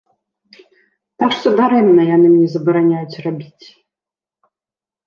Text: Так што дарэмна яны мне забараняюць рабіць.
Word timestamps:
Так 1.23 1.29
што 1.39 1.47
дарэмна 1.61 2.01
яны 2.15 2.27
мне 2.33 2.47
забараняюць 2.55 3.21
рабіць. 3.29 3.67